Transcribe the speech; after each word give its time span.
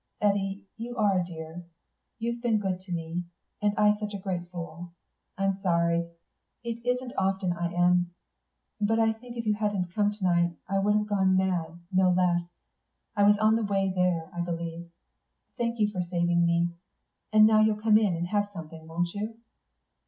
"Eddy, 0.19 0.63
you 0.77 0.97
are 0.97 1.19
a 1.19 1.23
dear. 1.23 1.63
You've 2.17 2.41
been 2.41 2.57
good 2.57 2.79
to 2.81 2.91
me, 2.91 3.21
and 3.61 3.77
I 3.77 3.95
such 3.99 4.15
a 4.15 4.17
great 4.17 4.49
fool. 4.49 4.89
I'm 5.37 5.61
sorry. 5.61 6.09
It 6.63 6.83
isn't 6.83 7.13
often 7.19 7.53
I 7.53 7.71
am.... 7.71 8.09
But 8.81 8.97
I 8.97 9.13
think 9.13 9.37
if 9.37 9.45
you 9.45 9.53
hadn't 9.53 9.91
come 9.93 10.09
to 10.09 10.23
night 10.23 10.55
I 10.67 10.79
would 10.79 10.95
have 10.95 11.05
gone 11.05 11.37
mad, 11.37 11.77
no 11.91 12.09
less. 12.09 12.41
I 13.15 13.21
was 13.27 13.37
on 13.37 13.55
the 13.55 13.63
way 13.63 13.93
there, 13.95 14.31
I 14.33 14.41
believe. 14.41 14.89
Thank 15.55 15.79
you 15.79 15.91
for 15.91 16.01
saving 16.01 16.47
me. 16.47 16.69
And 17.31 17.45
now 17.45 17.59
you'll 17.61 17.75
come 17.79 17.99
in 17.99 18.15
and 18.15 18.25
have 18.29 18.49
something, 18.53 18.87
won't 18.87 19.09
you." 19.13 19.37